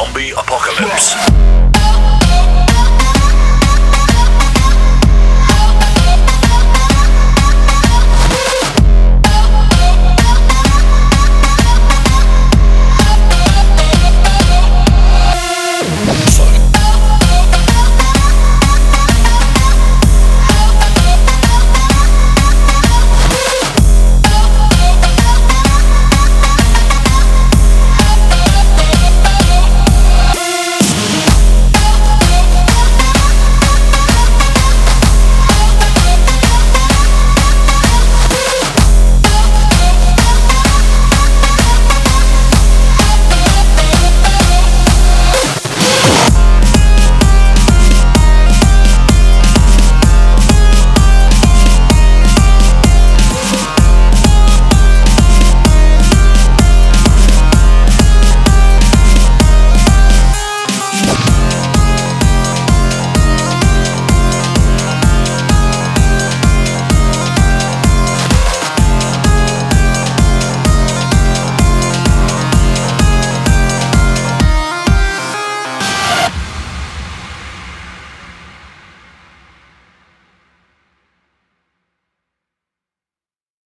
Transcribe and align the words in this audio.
zombie 0.00 0.32
apocalypse. 0.34 1.59